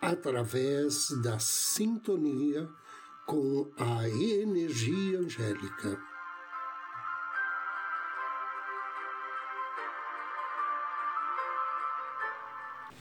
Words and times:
através 0.00 1.10
da 1.22 1.38
sintonia 1.38 2.68
com 3.26 3.68
a 3.76 4.08
energia 4.08 5.18
angélica. 5.18 6.00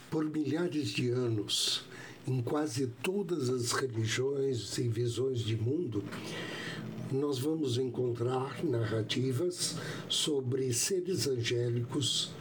Por 0.10 0.26
milhares 0.26 0.90
de 0.90 1.10
anos, 1.10 1.86
em 2.26 2.42
quase 2.42 2.88
todas 2.88 3.50
as 3.50 3.72
religiões 3.72 4.78
e 4.78 4.88
visões 4.88 5.40
de 5.40 5.56
mundo, 5.56 6.04
nós 7.12 7.40
vamos 7.40 7.78
encontrar 7.78 8.64
narrativas 8.64 9.78
sobre 10.10 10.74
seres 10.74 11.28
angélicos 11.28 12.32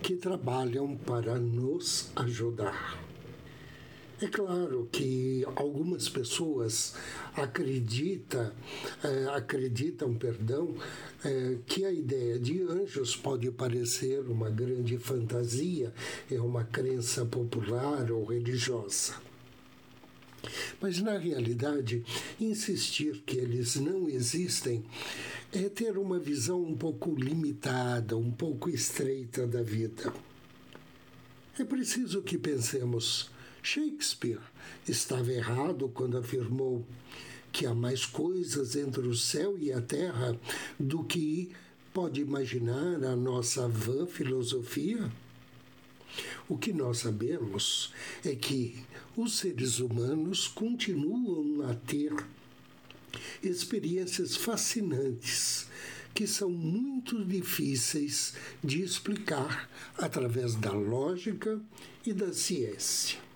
que 0.00 0.14
trabalham 0.16 0.96
para 0.96 1.38
nos 1.38 2.10
ajudar. 2.14 3.11
É 4.22 4.28
claro 4.28 4.88
que 4.92 5.44
algumas 5.56 6.08
pessoas 6.08 6.94
é, 7.36 7.42
acreditam, 7.42 8.54
perdão, 10.14 10.76
é, 11.24 11.56
que 11.66 11.84
a 11.84 11.90
ideia 11.90 12.38
de 12.38 12.62
anjos 12.62 13.16
pode 13.16 13.50
parecer 13.50 14.20
uma 14.20 14.48
grande 14.48 14.96
fantasia, 14.96 15.92
é 16.30 16.40
uma 16.40 16.62
crença 16.62 17.26
popular 17.26 18.12
ou 18.12 18.24
religiosa. 18.24 19.16
Mas, 20.80 21.00
na 21.00 21.18
realidade, 21.18 22.04
insistir 22.40 23.24
que 23.26 23.38
eles 23.38 23.74
não 23.74 24.08
existem 24.08 24.84
é 25.52 25.68
ter 25.68 25.98
uma 25.98 26.20
visão 26.20 26.62
um 26.62 26.76
pouco 26.76 27.12
limitada, 27.12 28.16
um 28.16 28.30
pouco 28.30 28.70
estreita 28.70 29.48
da 29.48 29.64
vida. 29.64 30.14
É 31.58 31.64
preciso 31.64 32.22
que 32.22 32.38
pensemos 32.38 33.32
Shakespeare 33.62 34.40
estava 34.88 35.32
errado 35.32 35.88
quando 35.94 36.18
afirmou 36.18 36.84
que 37.52 37.64
há 37.64 37.74
mais 37.74 38.04
coisas 38.04 38.74
entre 38.74 39.06
o 39.06 39.14
céu 39.14 39.56
e 39.56 39.72
a 39.72 39.80
terra 39.80 40.36
do 40.80 41.04
que 41.04 41.52
pode 41.94 42.20
imaginar 42.20 43.04
a 43.04 43.14
nossa 43.14 43.68
vã 43.68 44.06
filosofia? 44.06 45.10
O 46.48 46.58
que 46.58 46.72
nós 46.72 46.98
sabemos 46.98 47.92
é 48.24 48.34
que 48.34 48.84
os 49.16 49.38
seres 49.38 49.78
humanos 49.78 50.48
continuam 50.48 51.68
a 51.70 51.74
ter 51.74 52.12
experiências 53.42 54.36
fascinantes 54.36 55.66
que 56.14 56.26
são 56.26 56.50
muito 56.50 57.24
difíceis 57.24 58.34
de 58.62 58.82
explicar 58.82 59.70
através 59.96 60.54
da 60.54 60.72
lógica 60.72 61.60
e 62.04 62.12
da 62.12 62.32
ciência. 62.32 63.31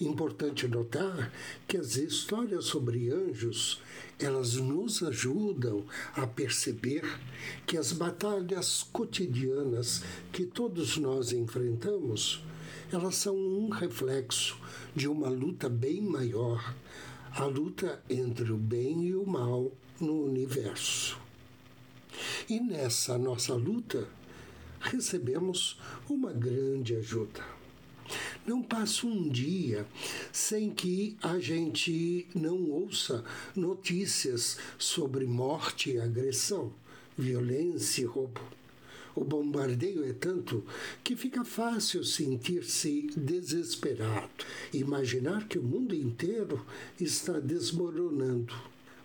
Importante 0.00 0.68
notar 0.68 1.32
que 1.66 1.76
as 1.76 1.96
histórias 1.96 2.66
sobre 2.66 3.10
anjos, 3.10 3.80
elas 4.18 4.54
nos 4.54 5.02
ajudam 5.02 5.84
a 6.14 6.26
perceber 6.26 7.02
que 7.66 7.76
as 7.76 7.92
batalhas 7.92 8.86
cotidianas 8.92 10.02
que 10.32 10.44
todos 10.44 10.96
nós 10.96 11.32
enfrentamos, 11.32 12.42
elas 12.92 13.16
são 13.16 13.36
um 13.36 13.68
reflexo 13.68 14.56
de 14.94 15.08
uma 15.08 15.28
luta 15.28 15.68
bem 15.68 16.00
maior, 16.00 16.74
a 17.32 17.44
luta 17.44 18.02
entre 18.08 18.52
o 18.52 18.56
bem 18.56 19.06
e 19.06 19.14
o 19.14 19.26
mal 19.26 19.72
no 20.00 20.24
universo. 20.24 21.18
E 22.48 22.60
nessa 22.60 23.18
nossa 23.18 23.54
luta, 23.54 24.08
recebemos 24.80 25.78
uma 26.08 26.32
grande 26.32 26.94
ajuda. 26.96 27.55
Não 28.46 28.62
passa 28.62 29.08
um 29.08 29.28
dia 29.28 29.84
sem 30.32 30.70
que 30.70 31.16
a 31.20 31.36
gente 31.40 32.28
não 32.32 32.70
ouça 32.70 33.24
notícias 33.56 34.56
sobre 34.78 35.24
morte 35.24 35.90
e 35.90 36.00
agressão, 36.00 36.72
violência 37.18 38.02
e 38.02 38.04
roubo. 38.04 38.40
O 39.16 39.24
bombardeio 39.24 40.04
é 40.04 40.12
tanto 40.12 40.62
que 41.02 41.16
fica 41.16 41.44
fácil 41.44 42.04
sentir-se 42.04 43.10
desesperado, 43.16 44.30
imaginar 44.72 45.48
que 45.48 45.58
o 45.58 45.62
mundo 45.62 45.94
inteiro 45.94 46.64
está 47.00 47.40
desmoronando. 47.40 48.54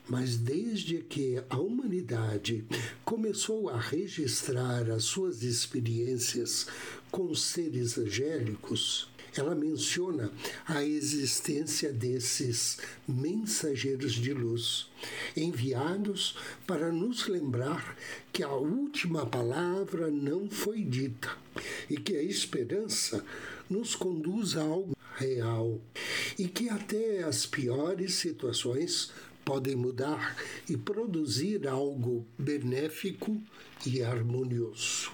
Mas 0.07 0.35
desde 0.35 0.97
que 0.97 1.41
a 1.49 1.57
humanidade 1.57 2.65
começou 3.05 3.69
a 3.69 3.79
registrar 3.79 4.91
as 4.91 5.05
suas 5.05 5.41
experiências 5.41 6.67
com 7.09 7.33
seres 7.33 7.97
angélicos, 7.97 9.10
ela 9.35 9.55
menciona 9.55 10.31
a 10.67 10.83
existência 10.83 11.91
desses 11.91 12.77
mensageiros 13.07 14.13
de 14.13 14.33
luz, 14.33 14.89
enviados 15.35 16.37
para 16.67 16.91
nos 16.91 17.27
lembrar 17.27 17.97
que 18.33 18.43
a 18.43 18.53
última 18.53 19.25
palavra 19.25 20.09
não 20.09 20.49
foi 20.49 20.83
dita 20.83 21.29
e 21.89 21.97
que 21.97 22.15
a 22.15 22.23
esperança 22.23 23.23
nos 23.69 23.95
conduz 23.95 24.57
a 24.57 24.63
algo 24.63 24.95
real 25.15 25.79
e 26.37 26.47
que 26.47 26.69
até 26.69 27.23
as 27.23 27.45
piores 27.45 28.15
situações 28.15 29.11
podem 29.45 29.75
mudar 29.75 30.35
e 30.69 30.77
produzir 30.77 31.67
algo 31.67 32.25
benéfico 32.37 33.41
e 33.85 34.03
harmonioso. 34.03 35.11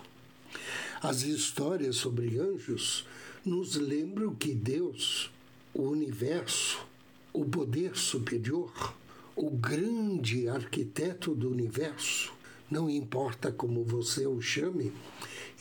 As 1.01 1.21
histórias 1.21 1.97
sobre 1.97 2.39
anjos 2.39 3.05
nos 3.47 3.75
lembram 3.75 4.35
que 4.35 4.53
Deus, 4.53 5.31
o 5.73 5.83
universo, 5.83 6.85
o 7.31 7.45
poder 7.45 7.95
superior, 7.95 8.93
o 9.35 9.49
grande 9.49 10.49
arquiteto 10.49 11.33
do 11.33 11.49
universo, 11.49 12.33
não 12.69 12.89
importa 12.89 13.49
como 13.49 13.85
você 13.85 14.27
o 14.27 14.41
chame, 14.41 14.91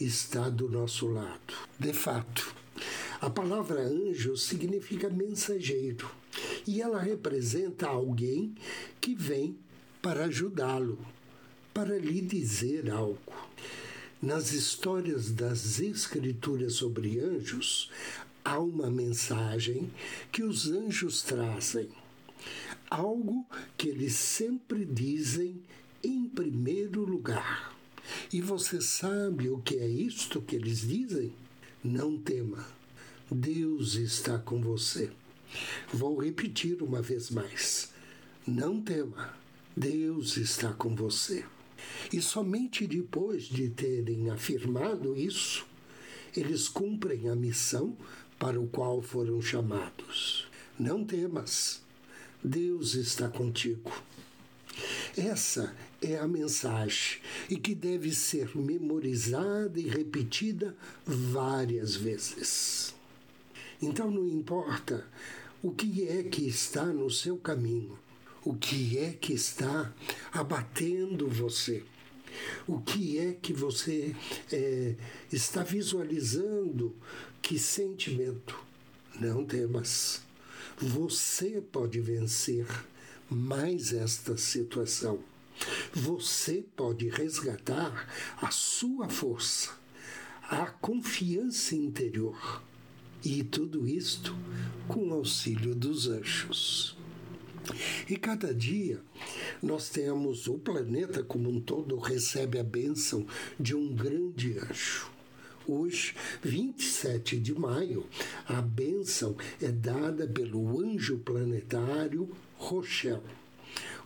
está 0.01 0.49
do 0.49 0.69
nosso 0.69 1.07
lado. 1.07 1.55
De 1.79 1.93
fato, 1.93 2.53
a 3.21 3.31
palavra 3.31 3.81
anjo 3.83 4.37
significa 4.37 5.09
mensageiro 5.09 6.11
e 6.67 6.83
ela 6.83 7.01
representa 7.01 7.87
alguém 7.87 8.53
que 9.01 9.15
vem 9.15 9.57
para 10.03 10.25
ajudá-lo, 10.25 10.99
para 11.73 11.97
lhe 11.97 12.21
dizer 12.21 12.91
algo. 12.91 13.46
Nas 14.23 14.53
histórias 14.53 15.31
das 15.31 15.79
Escrituras 15.79 16.73
sobre 16.77 17.21
anjos, 17.21 17.91
há 18.43 18.59
uma 18.59 18.91
mensagem 18.91 19.93
que 20.33 20.43
os 20.43 20.71
anjos 20.71 21.21
trazem, 21.21 21.91
algo 22.89 23.47
que 23.77 23.89
eles 23.89 24.15
sempre 24.15 24.87
dizem 24.87 25.61
em 26.03 26.27
primeiro 26.31 27.05
lugar. 27.05 27.77
E 28.33 28.41
você 28.41 28.81
sabe 28.81 29.51
o 29.51 29.59
que 29.59 29.77
é 29.77 29.87
isto 29.87 30.41
que 30.41 30.57
eles 30.57 30.81
dizem? 30.81 31.35
Não 31.85 32.17
tema, 32.17 32.67
Deus 33.31 33.97
está 33.97 34.39
com 34.39 34.63
você. 34.63 35.11
Vou 35.93 36.19
repetir 36.19 36.83
uma 36.83 37.03
vez 37.03 37.31
mais: 37.31 37.93
não 38.47 38.81
tema, 38.81 39.37
Deus 39.77 40.39
está 40.39 40.73
com 40.73 40.97
você. 40.97 41.45
E 42.13 42.21
somente 42.21 42.87
depois 42.87 43.45
de 43.45 43.69
terem 43.71 44.31
afirmado 44.31 45.17
isso, 45.17 45.67
eles 46.37 46.69
cumprem 46.69 47.29
a 47.29 47.37
missão 47.37 47.97
para 48.39 48.61
o 48.61 48.67
qual 48.67 49.01
foram 49.01 49.41
chamados. 49.41 50.47
Não 50.79 51.05
temas, 51.05 51.81
Deus 52.43 52.95
está 52.95 53.29
contigo. 53.29 53.93
Essa 55.17 55.75
é 56.03 56.19
a 56.19 56.29
mensagem 56.29 57.21
e 57.49 57.57
que 57.57 57.75
deve 57.75 58.15
ser 58.15 58.55
memorizada 58.55 59.81
e 59.81 59.89
repetida 59.89 60.77
várias 61.05 61.97
vezes. 61.97 62.95
Então 63.81 64.11
não 64.11 64.29
importa 64.29 65.07
o 65.63 65.71
que 65.71 66.07
é 66.07 66.23
que 66.23 66.47
está 66.47 66.85
no 66.85 67.11
seu 67.11 67.37
caminho, 67.37 67.99
o 68.47 68.55
que 68.55 68.97
é 68.97 69.11
que 69.11 69.33
está 69.33 69.93
abatendo 70.33 71.29
você. 71.29 71.83
O 72.65 72.81
que 72.81 73.19
é 73.19 73.33
que 73.33 73.53
você 73.53 74.15
é, 74.53 74.95
está 75.33 75.65
visualizando? 75.65 76.95
Que 77.43 77.59
sentimento? 77.59 78.57
Não 79.19 79.45
temas. 79.45 80.23
Você 80.79 81.61
pode 81.61 82.01
vencer 82.01 82.69
mais 83.29 83.93
esta 83.93 84.37
situação. 84.37 85.19
Você 85.93 86.65
pode 86.77 87.09
resgatar 87.09 88.37
a 88.41 88.53
sua 88.53 89.09
força, 89.09 89.73
a 90.43 90.67
confiança 90.67 91.75
interior. 91.75 92.63
E 93.25 93.43
tudo 93.43 93.89
isto 93.89 94.37
com 94.87 95.09
o 95.09 95.15
auxílio 95.15 95.75
dos 95.75 96.07
anjos. 96.07 96.97
E 98.09 98.17
cada 98.17 98.55
dia 98.55 99.01
nós 99.63 99.89
temos 99.89 100.47
o 100.47 100.59
planeta 100.59 101.23
como 101.23 101.51
um 101.51 101.61
todo 101.61 101.99
recebe 101.99 102.59
a 102.59 102.65
bênção 102.65 103.27
de 103.59 103.75
um 103.75 103.95
grande 103.95 104.59
anjo. 104.59 105.11
Hoje, 105.69 106.15
27 106.43 107.39
de 107.39 107.53
maio, 107.53 108.07
a 108.47 108.63
bênção 108.63 109.37
é 109.61 109.69
dada 109.69 110.27
pelo 110.29 110.81
anjo 110.81 111.19
planetário 111.19 112.31
Rochelle. 112.57 113.23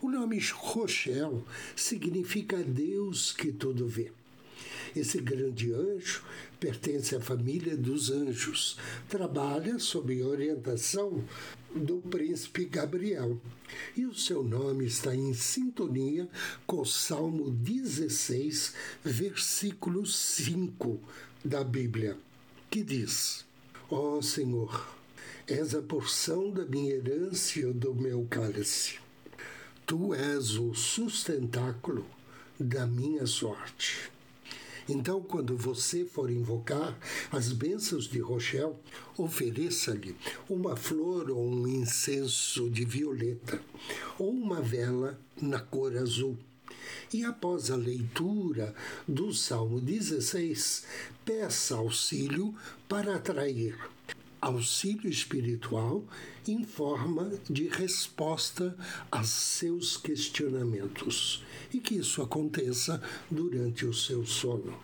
O 0.01 0.09
nome 0.09 0.41
Rochelle 0.53 1.43
significa 1.75 2.57
Deus 2.57 3.31
que 3.31 3.51
tudo 3.51 3.87
vê. 3.87 4.11
Esse 4.95 5.21
grande 5.21 5.71
anjo 5.71 6.23
pertence 6.59 7.15
à 7.15 7.21
família 7.21 7.77
dos 7.77 8.09
anjos. 8.09 8.77
Trabalha 9.07 9.79
sob 9.79 10.21
orientação 10.23 11.23
do 11.75 11.97
príncipe 11.97 12.65
Gabriel. 12.65 13.39
E 13.95 14.05
o 14.05 14.13
seu 14.13 14.43
nome 14.43 14.85
está 14.85 15.15
em 15.15 15.33
sintonia 15.33 16.27
com 16.67 16.81
o 16.81 16.85
Salmo 16.85 17.49
16, 17.49 18.73
versículo 19.03 20.05
5 20.05 20.99
da 21.43 21.63
Bíblia, 21.63 22.17
que 22.69 22.83
diz: 22.83 23.45
Ó 23.89 24.17
oh 24.17 24.21
Senhor, 24.21 24.95
és 25.47 25.73
a 25.73 25.81
porção 25.81 26.51
da 26.51 26.65
minha 26.65 26.93
herança 26.93 27.59
e 27.59 27.73
do 27.73 27.95
meu 27.95 28.25
cálice. 28.29 28.99
Tu 29.85 30.13
és 30.13 30.55
o 30.57 30.73
sustentáculo 30.73 32.05
da 32.59 32.85
minha 32.85 33.25
sorte. 33.25 34.10
Então, 34.93 35.21
quando 35.21 35.55
você 35.55 36.03
for 36.03 36.29
invocar 36.29 36.99
as 37.31 37.53
bênçãos 37.53 38.09
de 38.09 38.19
Rochelle, 38.19 38.75
ofereça-lhe 39.17 40.17
uma 40.49 40.75
flor 40.75 41.31
ou 41.31 41.49
um 41.49 41.65
incenso 41.65 42.69
de 42.69 42.83
violeta, 42.83 43.61
ou 44.19 44.29
uma 44.29 44.61
vela 44.61 45.17
na 45.41 45.61
cor 45.61 45.95
azul. 45.95 46.37
E 47.13 47.23
após 47.23 47.71
a 47.71 47.77
leitura 47.77 48.75
do 49.07 49.33
Salmo 49.33 49.79
16, 49.79 50.83
peça 51.23 51.75
auxílio 51.75 52.53
para 52.89 53.15
atrair 53.15 53.77
auxílio 54.41 55.07
espiritual 55.07 56.03
em 56.47 56.63
forma 56.63 57.31
de 57.47 57.67
resposta 57.67 58.75
a 59.11 59.23
seus 59.23 59.95
questionamentos 59.95 61.43
e 61.71 61.79
que 61.79 61.95
isso 61.95 62.21
aconteça 62.23 63.01
durante 63.29 63.85
o 63.85 63.93
seu 63.93 64.25
sono. 64.25 64.77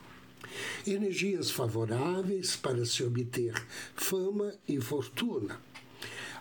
Energias 0.85 1.49
favoráveis 1.49 2.55
para 2.55 2.85
se 2.85 3.03
obter 3.03 3.53
fama 3.95 4.53
e 4.67 4.79
fortuna. 4.79 5.59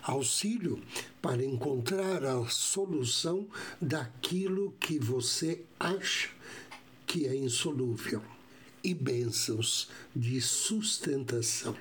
Auxílio 0.03 0.81
para 1.21 1.43
encontrar 1.43 2.23
a 2.23 2.47
solução 2.47 3.47
daquilo 3.81 4.73
que 4.79 4.97
você 4.97 5.63
acha 5.79 6.29
que 7.05 7.27
é 7.27 7.35
insolúvel. 7.35 8.21
E 8.83 8.93
bênçãos 8.93 9.89
de 10.15 10.39
sustentação. 10.39 11.75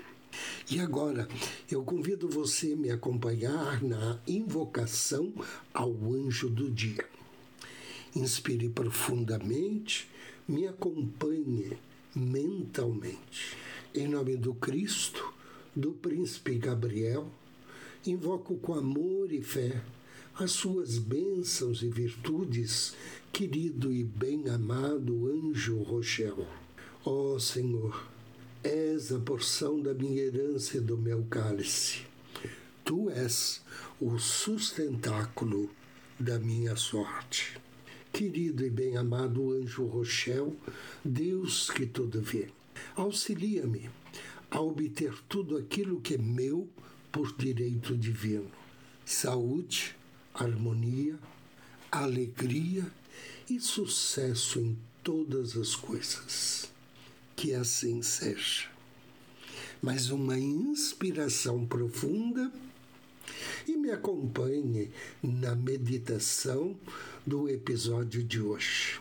E 0.71 0.81
agora, 0.81 1.29
eu 1.71 1.83
convido 1.85 2.29
você 2.29 2.73
a 2.73 2.77
me 2.77 2.91
acompanhar 2.91 3.83
na 3.83 4.19
invocação 4.27 5.33
ao 5.73 5.93
anjo 6.13 6.49
do 6.49 6.71
dia. 6.71 7.05
Inspire 8.15 8.69
profundamente, 8.69 10.09
me 10.49 10.67
acompanhe 10.67 11.77
mentalmente. 12.15 13.57
Em 13.95 14.09
nome 14.09 14.37
do 14.37 14.55
Cristo, 14.55 15.33
do 15.75 15.93
príncipe 15.93 16.57
Gabriel, 16.57 17.31
invoco 18.07 18.57
com 18.57 18.75
amor 18.75 19.33
e 19.33 19.43
fé 19.43 19.83
as 20.39 20.53
suas 20.53 20.99
bênçãos 20.99 21.83
e 21.83 21.89
virtudes, 21.89 22.95
querido 23.33 23.91
e 23.93 24.05
bem-amado 24.05 25.29
anjo 25.29 25.83
Rochel. 25.83 26.47
Ó 27.05 27.35
oh, 27.35 27.41
Senhor, 27.41 28.07
és 28.63 29.13
a 29.13 29.19
porção 29.19 29.81
da 29.81 29.95
minha 29.95 30.23
herança 30.23 30.77
e 30.77 30.81
do 30.81 30.97
meu 30.97 31.25
cálice. 31.25 32.07
Tu 32.85 33.11
és 33.11 33.63
o 34.01 34.19
sustentáculo 34.19 35.71
da 36.19 36.39
minha 36.39 36.77
sorte. 36.77 37.59
Querido 38.13 38.65
e 38.65 38.71
bem-amado 38.71 39.53
anjo 39.53 39.85
Rochel, 39.87 40.57
Deus 41.05 41.71
que 41.71 41.87
tudo 41.87 42.21
vê, 42.21 42.49
auxilia-me 42.95 43.91
a 44.51 44.61
obter 44.61 45.13
tudo 45.29 45.57
aquilo 45.57 46.01
que 46.01 46.15
é 46.15 46.19
meu 46.19 46.69
por 47.13 47.37
direito 47.37 47.97
divino: 47.97 48.51
saúde, 49.05 49.95
harmonia, 50.33 51.19
alegria 51.91 52.87
e 53.51 53.61
sucesso 53.61 54.59
em 54.59 54.79
todas 55.03 55.57
as 55.57 55.75
coisas 55.75 56.76
que 57.47 57.55
assim 57.55 58.03
seja. 58.03 58.67
Mas 59.81 60.11
uma 60.11 60.37
inspiração 60.37 61.65
profunda 61.65 62.51
e 63.69 63.77
me 63.77 63.93
acompanhe 63.93 64.91
na 65.23 65.55
meditação 65.55 66.77
do 67.25 67.49
episódio 67.49 68.25
de 68.25 68.41
hoje. 68.41 69.01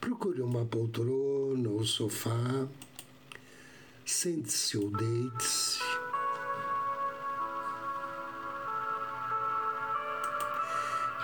Procure 0.00 0.42
uma 0.42 0.64
poltrona 0.64 1.70
ou 1.70 1.84
sofá, 1.84 2.66
sente-se 4.04 4.76
ou 4.76 4.90
deite-se. 4.90 5.78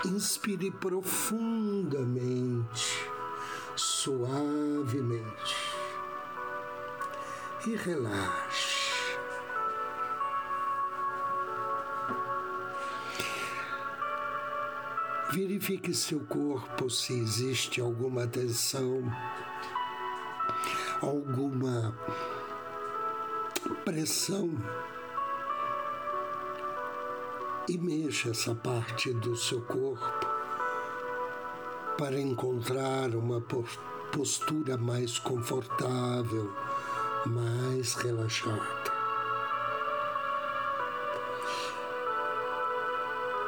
Inspire 0.05 0.71
profundamente, 0.71 3.09
suavemente 3.75 5.62
e 7.65 7.75
relaxe. 7.75 8.83
Verifique 15.31 15.93
seu 15.93 16.19
corpo 16.19 16.89
se 16.89 17.13
existe 17.13 17.81
alguma 17.81 18.27
tensão, 18.27 19.01
alguma 21.01 21.97
pressão 23.83 24.51
e 27.67 27.77
mexa 27.77 28.29
essa 28.29 28.53
parte 28.53 29.13
do 29.13 29.35
seu 29.35 29.61
corpo 29.61 30.27
para 31.97 32.19
encontrar 32.19 33.15
uma 33.15 33.41
postura 34.11 34.77
mais 34.77 35.17
confortável 35.17 36.53
mais 37.25 37.95
relaxada. 37.95 38.93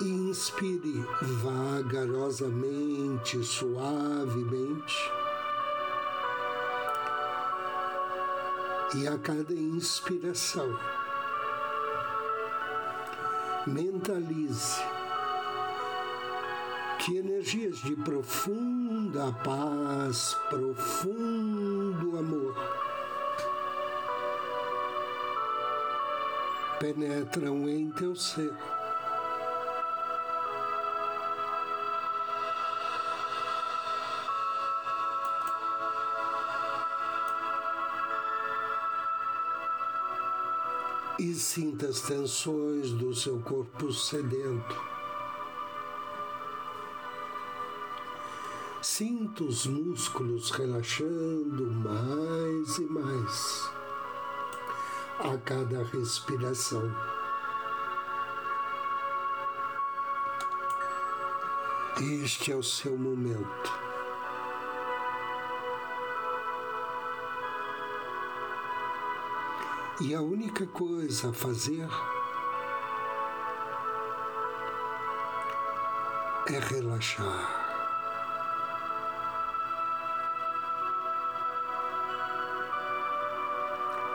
Inspire 0.02 1.06
vagarosamente, 1.22 3.44
suavemente. 3.44 5.12
E 8.94 9.08
a 9.08 9.18
cada 9.18 9.54
inspiração, 9.54 10.78
mentalize 13.66 14.80
que 17.00 17.18
energias 17.18 17.78
de 17.80 17.96
profunda 17.98 19.34
paz, 19.44 20.38
profundo 20.50 22.18
amor, 22.18 22.56
penetram 26.80 27.70
em 27.70 27.90
teu 27.92 28.16
ser. 28.16 28.54
E 41.18 41.34
sinta 41.34 41.88
as 41.88 42.02
tensões 42.02 42.92
do 42.92 43.14
seu 43.16 43.40
corpo 43.40 43.92
sedento. 43.94 44.96
Sinta 48.82 49.44
os 49.44 49.66
músculos 49.66 50.52
relaxando 50.52 51.72
mais 51.72 52.78
e 52.78 52.86
mais 52.86 53.75
a 55.20 55.38
cada 55.38 55.84
respiração. 55.84 56.94
Este 62.02 62.52
é 62.52 62.56
o 62.56 62.64
seu 62.64 62.98
momento. 62.98 63.72
E 70.02 70.14
a 70.14 70.22
única 70.22 70.68
coisa 70.68 71.30
a 71.30 71.34
fazer 71.34 71.88
é 76.48 76.60
relaxar. 76.60 77.65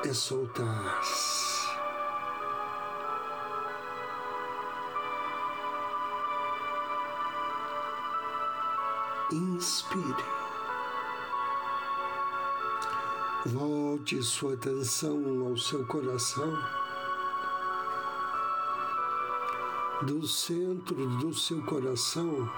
É 0.02 0.14
soltar-se. 0.14 1.40
inspire. 9.33 10.25
Volte 13.47 14.23
sua 14.23 14.54
atenção 14.54 15.47
ao 15.47 15.57
seu 15.57 15.85
coração, 15.87 16.59
do 20.02 20.26
centro 20.26 21.07
do 21.19 21.33
seu 21.35 21.62
coração, 21.62 22.50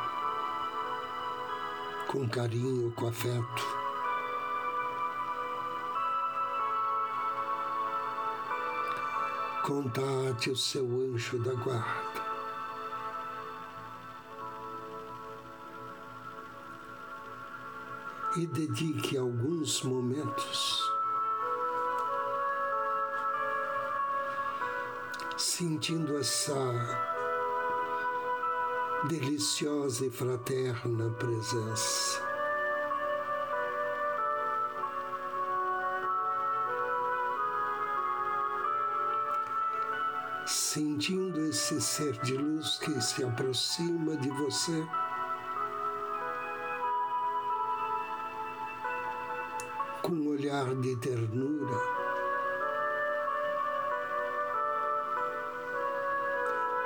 com 2.09 2.29
carinho, 2.29 2.91
com 2.93 3.09
afeto. 3.09 3.82
Contate 9.63 10.51
o 10.51 10.57
seu 10.57 10.85
anjo 10.85 11.39
da 11.39 11.55
guarda. 11.55 12.23
e 18.37 18.47
dedique 18.47 19.19
alguns 19.19 19.83
momentos 19.83 20.83
sentindo 25.37 26.17
essa 26.17 26.55
deliciosa 29.07 30.07
e 30.07 30.11
fraterna 30.11 31.11
presença. 31.11 32.32
Sentindo 40.73 41.39
esse 41.51 41.79
ser 41.83 42.13
de 42.23 42.35
luz 42.35 42.79
que 42.79 42.99
se 43.03 43.23
aproxima 43.23 44.17
de 44.17 44.31
você. 44.31 44.83
com 50.01 50.13
um 50.13 50.29
olhar 50.31 50.75
de 50.77 50.97
ternura. 50.97 51.77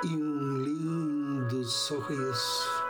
E 0.03 0.17
um 0.17 0.57
lindo 0.57 1.63
sorriso 1.63 2.83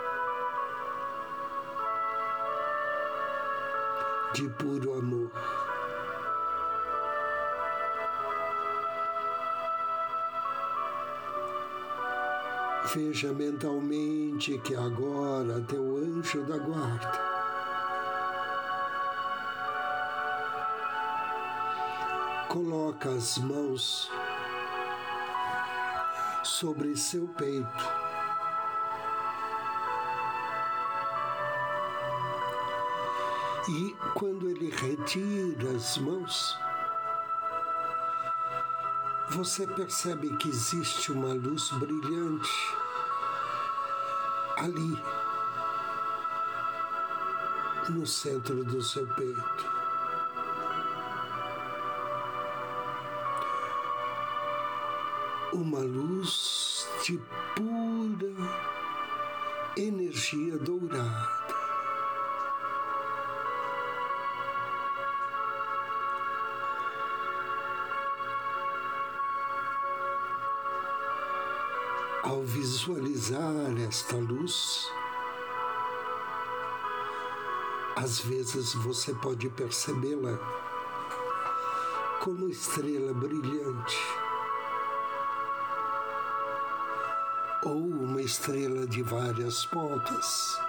de 4.34 4.48
puro 4.48 4.98
amor. 4.98 5.57
Veja 12.94 13.32
mentalmente 13.34 14.56
que 14.58 14.74
agora 14.74 15.60
teu 15.68 15.98
anjo 15.98 16.42
da 16.44 16.56
guarda 16.56 17.28
coloca 22.48 23.10
as 23.10 23.36
mãos 23.38 24.10
sobre 26.42 26.96
seu 26.96 27.28
peito. 27.28 27.84
E 33.68 33.94
quando 34.14 34.48
ele 34.48 34.70
retira 34.70 35.72
as 35.76 35.98
mãos, 35.98 36.58
você 39.30 39.66
percebe 39.66 40.36
que 40.36 40.48
existe 40.48 41.12
uma 41.12 41.32
luz 41.34 41.70
brilhante 41.72 42.50
ali, 44.56 44.98
no 47.90 48.06
centro 48.06 48.64
do 48.64 48.82
seu 48.82 49.06
peito. 49.14 49.78
uma 55.52 55.80
luz 55.80 56.86
de 57.04 57.18
pura 57.56 58.32
energia 59.76 60.56
dourada. 60.58 61.37
Ao 72.28 72.42
visualizar 72.42 73.74
esta 73.88 74.14
luz, 74.16 74.92
às 77.96 78.20
vezes 78.20 78.74
você 78.74 79.14
pode 79.14 79.48
percebê-la 79.48 80.36
como 82.22 82.50
estrela 82.50 83.14
brilhante 83.14 83.96
ou 87.64 87.78
uma 87.78 88.20
estrela 88.20 88.86
de 88.86 89.02
várias 89.02 89.64
pontas. 89.64 90.60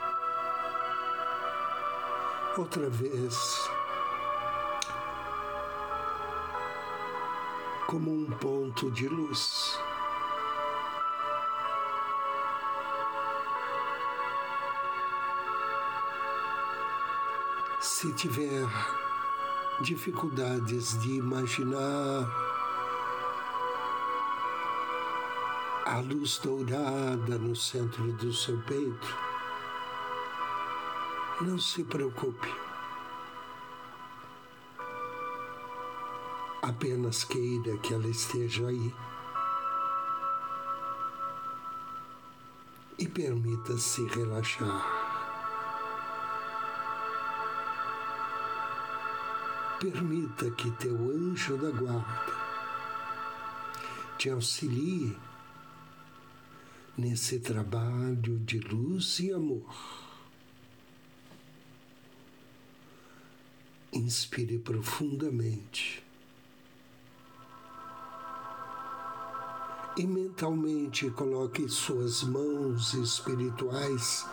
Outra 2.57 2.89
vez, 2.89 3.69
como 7.85 8.13
um 8.13 8.31
ponto 8.37 8.89
de 8.91 9.09
luz. 9.09 9.77
Se 17.99 18.13
tiver 18.13 18.65
dificuldades 19.81 20.97
de 21.01 21.15
imaginar 21.15 22.25
a 25.85 25.99
luz 25.99 26.37
dourada 26.37 27.37
no 27.37 27.53
centro 27.53 28.13
do 28.13 28.31
seu 28.31 28.57
peito, 28.61 29.17
não 31.41 31.59
se 31.59 31.83
preocupe. 31.83 32.47
Apenas 36.61 37.25
queira 37.25 37.77
que 37.79 37.93
ela 37.93 38.07
esteja 38.07 38.65
aí. 38.65 38.95
E 42.97 43.09
permita-se 43.09 44.05
relaxar. 44.05 45.08
Permita 49.79 50.51
que 50.51 50.69
teu 50.71 50.93
anjo 50.93 51.55
da 51.55 51.71
guarda 51.71 52.49
te 54.17 54.29
auxilie 54.29 55.17
nesse 56.97 57.39
trabalho 57.39 58.37
de 58.39 58.59
luz 58.59 59.19
e 59.21 59.31
amor. 59.31 59.73
Inspire 63.93 64.59
profundamente. 64.59 66.03
E 69.95 70.05
mentalmente 70.05 71.09
coloque 71.11 71.69
suas 71.69 72.23
mãos 72.23 72.93
espirituais 72.95 74.27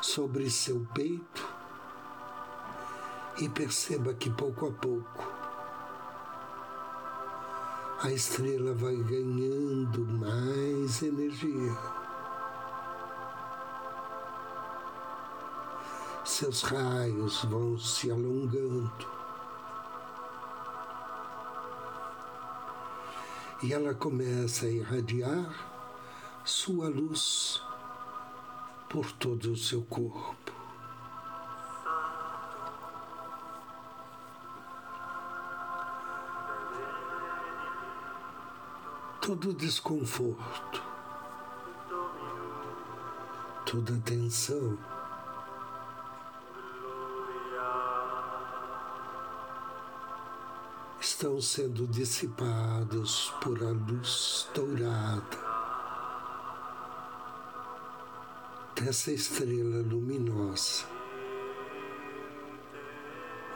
sobre 0.00 0.48
seu 0.48 0.86
peito 0.94 1.55
e 3.38 3.48
perceba 3.48 4.14
que 4.14 4.30
pouco 4.30 4.68
a 4.68 4.72
pouco 4.72 5.36
a 8.02 8.12
estrela 8.12 8.74
vai 8.74 8.94
ganhando 8.94 10.04
mais 10.06 11.02
energia. 11.02 11.76
Seus 16.22 16.62
raios 16.62 17.44
vão 17.44 17.78
se 17.78 18.10
alongando. 18.10 19.06
E 23.62 23.72
ela 23.72 23.94
começa 23.94 24.66
a 24.66 24.70
irradiar 24.70 25.50
sua 26.44 26.88
luz 26.88 27.62
por 28.90 29.10
todo 29.12 29.52
o 29.52 29.56
seu 29.56 29.82
corpo. 29.82 30.45
Todo 39.26 39.52
desconforto, 39.52 40.80
toda 43.68 44.00
tensão. 44.04 44.78
estão 51.00 51.40
sendo 51.40 51.88
dissipados 51.88 53.34
por 53.42 53.60
a 53.64 53.70
luz 53.70 54.48
dourada 54.54 55.38
dessa 58.80 59.10
estrela 59.10 59.82
luminosa 59.88 60.84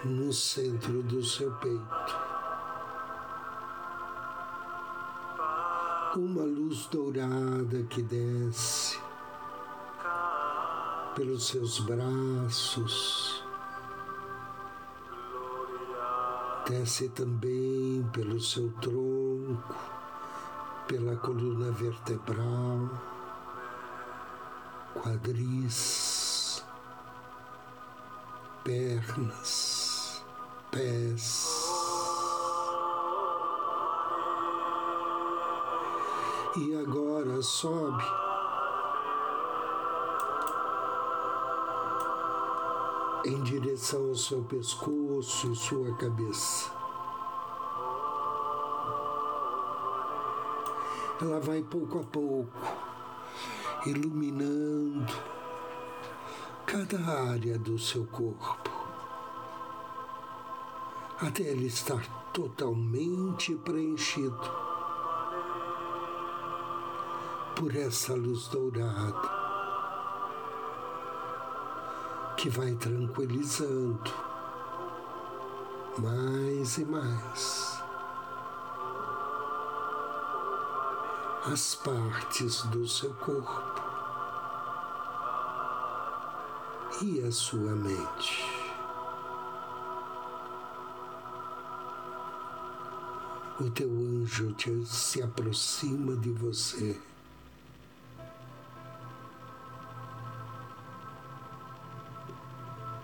no 0.05 0.33
centro 0.33 1.01
do 1.05 1.25
seu 1.25 1.53
peito. 1.59 2.30
Uma 6.17 6.43
luz 6.43 6.87
dourada 6.87 7.83
que 7.89 8.03
desce 8.03 8.99
pelos 11.15 11.47
seus 11.47 11.79
braços 11.81 13.41
desce 16.71 17.09
também 17.09 18.09
pelo 18.13 18.41
seu 18.41 18.71
tronco, 18.81 19.75
pela 20.87 21.17
coluna 21.17 21.73
vertebral, 21.73 22.89
quadris, 24.95 26.65
pernas, 28.65 30.25
pés. 30.71 31.50
E 36.57 36.75
agora 36.75 37.41
sobe 37.43 38.03
em 43.25 43.41
direção 43.45 44.09
ao 44.09 44.17
seu 44.17 44.43
pescoço 44.43 45.53
e 45.53 45.55
sua 45.55 45.95
cabeça. 45.95 46.73
Ela 51.23 51.39
vai 51.39 51.63
pouco 51.63 52.01
a 52.01 52.03
pouco 52.03 52.59
iluminando 53.87 55.13
cada 56.67 56.99
área 57.31 57.57
do 57.61 57.79
seu 57.79 58.05
corpo, 58.07 58.71
até 61.21 61.45
ele 61.45 61.67
estar 61.67 62.05
totalmente 62.33 63.55
preenchido 63.55 64.70
por 67.61 67.77
essa 67.77 68.15
luz 68.15 68.49
dourada 68.49 69.29
que 72.39 72.49
vai 72.49 72.73
tranquilizando 72.77 74.11
mais 75.99 76.79
e 76.79 76.87
mais 76.87 77.83
as 81.53 81.75
partes 81.75 82.63
do 82.69 82.89
seu 82.89 83.13
corpo 83.13 83.83
e 87.03 87.23
a 87.23 87.31
sua 87.31 87.73
mente. 87.73 88.43
O 93.61 93.69
teu 93.69 93.91
anjo 93.91 94.51
te, 94.55 94.83
se 94.87 95.23
aproxima 95.23 96.17
de 96.17 96.33
você. 96.33 97.10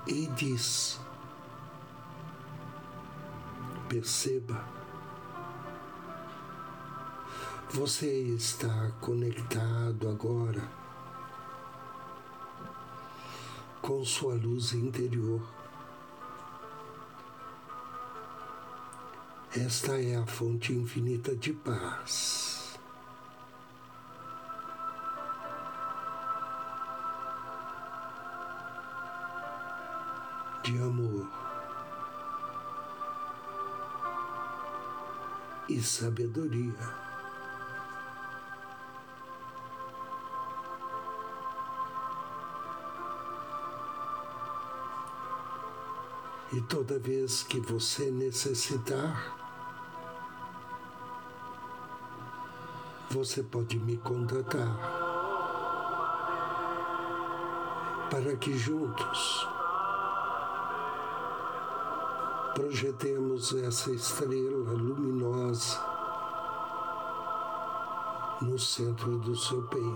E 0.07 0.27
diz: 0.29 1.01
Perceba, 3.89 4.65
você 7.71 8.11
está 8.35 8.93
conectado 9.01 10.09
agora 10.09 10.63
com 13.83 14.05
sua 14.05 14.35
luz 14.35 14.73
interior. 14.73 15.43
Esta 19.57 20.01
é 20.01 20.17
a 20.17 20.27
fonte 20.27 20.73
infinita 20.73 21.35
de 21.35 21.53
paz. 21.53 22.56
De 30.67 30.77
amor 30.83 31.29
e 35.69 35.81
sabedoria. 35.81 36.75
E 46.53 46.61
toda 46.63 46.99
vez 46.99 47.45
que 47.45 47.61
você 47.61 48.11
necessitar, 48.11 49.37
você 53.11 53.41
pode 53.45 53.79
me 53.79 53.97
contatar 53.99 54.77
para 58.11 58.35
que 58.37 58.59
juntos 58.59 59.56
projetemos 62.57 63.53
essa 63.53 63.91
estrela 63.91 64.73
luminosa 64.73 65.79
no 68.41 68.59
centro 68.59 69.19
do 69.19 69.37
seu 69.37 69.63
peito. 69.65 69.87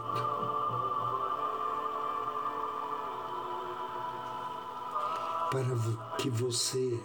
Para 5.51 6.16
que 6.18 6.29
você 6.29 7.03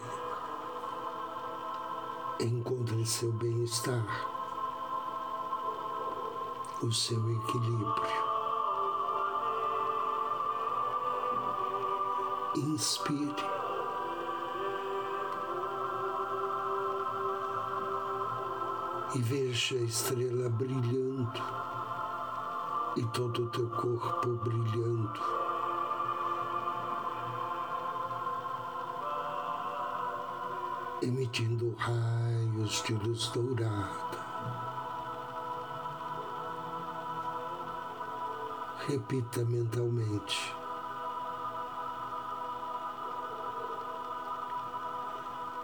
encontre 2.41 3.05
seu 3.05 3.31
bem-estar, 3.31 4.05
o 6.83 6.91
seu 6.91 7.31
equilíbrio. 7.31 7.95
Inspire. 12.57 13.54
E 19.15 19.21
veja 19.21 19.77
a 19.77 19.81
estrela 19.81 20.49
brilhando 20.49 21.41
e 22.97 23.03
todo 23.13 23.43
o 23.43 23.49
teu 23.49 23.69
corpo 23.69 24.35
brilhando. 24.43 25.19
Emitindo 31.01 31.73
raios 31.77 32.83
de 32.83 32.93
luz 32.93 33.29
dourada. 33.29 34.25
Repita 38.85 39.45
mentalmente. 39.45 40.53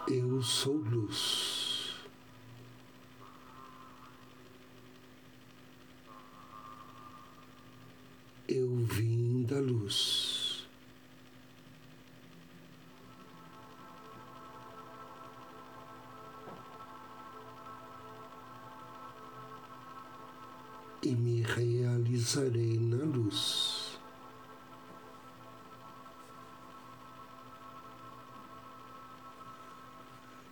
Eu 0.08 0.40
sou 0.40 0.76
luz. 0.90 1.61
Realizarei 22.32 22.78
na 22.78 23.04
luz. 23.04 23.98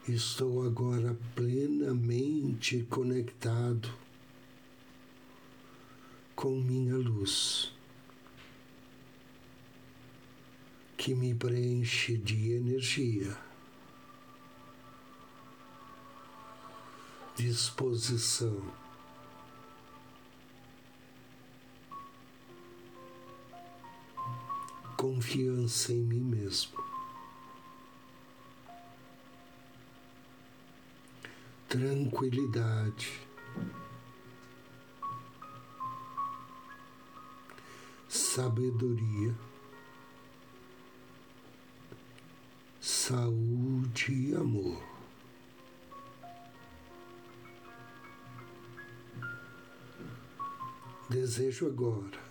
Estou 0.09 0.67
agora 0.67 1.17
plenamente 1.35 2.83
conectado 2.85 3.93
com 6.35 6.51
minha 6.51 6.97
luz. 6.97 7.73
que 10.97 11.15
me 11.15 11.35
preenche 11.35 12.19
de 12.19 12.53
energia, 12.53 13.35
disposição. 17.35 18.63
Confiança 25.01 25.95
em 25.95 26.01
mim 26.01 26.21
mesmo. 26.21 26.79
Tranquilidade. 31.67 33.19
Sabedoria. 38.11 39.35
saúde 42.79 44.13
e 44.13 44.35
amor. 44.35 44.83
Desejo 51.09 51.69
agora, 51.69 52.30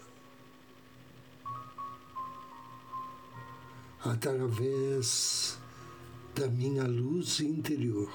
através 4.12 5.58
da 6.36 6.48
minha 6.48 6.86
luz 6.86 7.40
interior, 7.40 8.12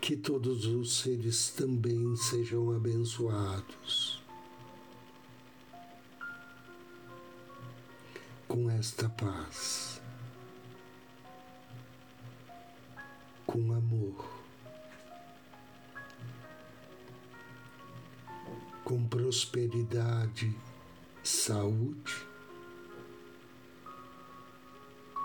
que 0.00 0.16
todos 0.16 0.66
os 0.66 0.98
seres 0.98 1.50
também 1.50 2.16
sejam 2.16 2.74
abençoados. 2.74 4.22
com 8.46 8.70
esta 8.70 9.08
paz, 9.08 10.00
com 13.44 13.72
amor, 13.72 14.24
com 18.84 19.04
prosperidade, 19.08 20.54
saúde 21.44 22.26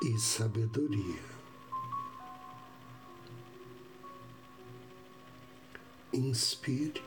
e 0.03 0.19
sabedoria. 0.19 1.23
Inspire. 6.11 7.01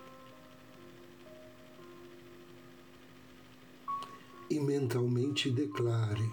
e 4.48 4.60
mentalmente 4.60 5.50
declare: 5.50 6.30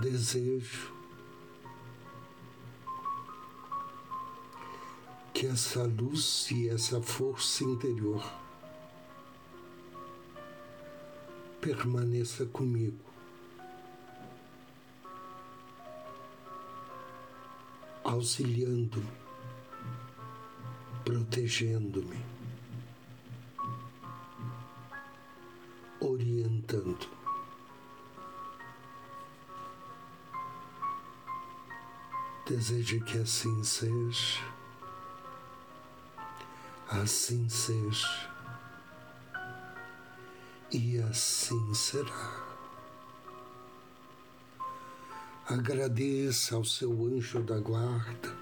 desejo 0.00 0.92
que 5.32 5.46
essa 5.46 5.84
luz 5.84 6.50
e 6.50 6.68
essa 6.68 7.00
força 7.00 7.64
interior 7.64 8.47
permaneça 11.60 12.46
comigo. 12.46 13.04
Auxiliando-me, 18.04 19.12
protegendo-me. 21.04 22.38
orientando. 26.00 27.06
Deseje 32.46 33.00
que 33.00 33.18
assim 33.18 33.62
seja, 33.62 34.42
assim 36.88 37.48
seja, 37.48 38.30
e 40.72 40.98
assim 41.00 41.74
será. 41.74 42.46
Agradeça 45.48 46.56
ao 46.56 46.64
seu 46.64 46.92
anjo 47.06 47.42
da 47.42 47.58
guarda 47.58 48.36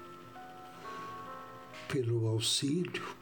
pelo 1.87 2.27
auxílio 2.27 3.15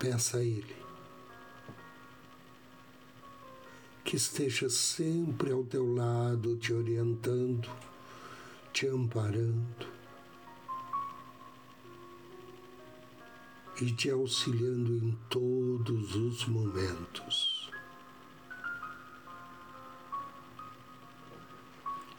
Peça 0.00 0.38
a 0.38 0.42
Ele 0.42 0.74
que 4.02 4.16
esteja 4.16 4.68
sempre 4.68 5.52
ao 5.52 5.62
teu 5.62 5.94
lado, 5.94 6.56
te 6.56 6.72
orientando, 6.72 7.70
te 8.72 8.88
amparando 8.88 9.99
e 13.80 13.90
te 13.92 14.10
auxiliando 14.10 14.94
em 14.94 15.16
todos 15.30 16.14
os 16.14 16.46
momentos. 16.46 17.70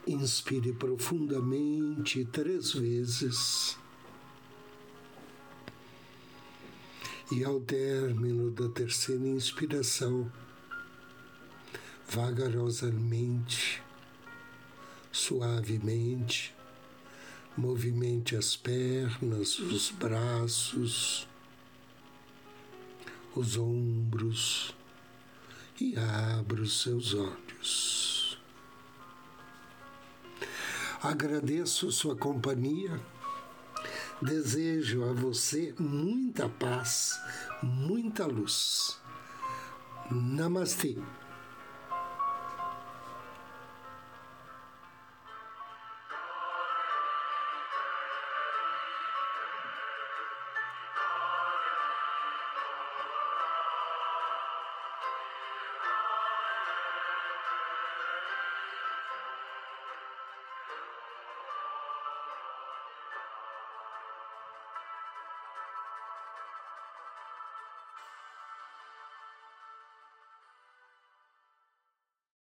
Inspire 0.07 0.73
profundamente 0.73 2.25
três 2.25 2.73
vezes. 2.73 3.77
E 7.31 7.43
ao 7.43 7.61
término 7.61 8.49
da 8.49 8.67
terceira 8.67 9.27
inspiração, 9.27 10.29
vagarosamente, 12.09 13.81
suavemente, 15.11 16.53
movimente 17.55 18.35
as 18.35 18.57
pernas, 18.57 19.59
os 19.59 19.91
braços, 19.91 21.27
os 23.35 23.57
ombros 23.57 24.75
e 25.79 25.95
abra 25.97 26.61
os 26.61 26.81
seus 26.81 27.13
olhos. 27.13 28.37
Agradeço 31.01 31.91
sua 31.91 32.15
companhia 32.15 32.99
Desejo 34.21 35.03
a 35.03 35.13
você 35.13 35.73
muita 35.79 36.47
paz, 36.47 37.19
muita 37.63 38.27
luz. 38.27 39.01
Namastê. 40.11 40.95